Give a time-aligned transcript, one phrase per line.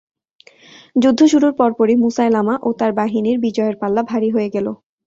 [0.95, 4.67] যুদ্ধ শুরুর পরপরই মুসায়লামা ও তার বাহিনীর বিজয়ের পাল্লা ভারী হয়ে গেল।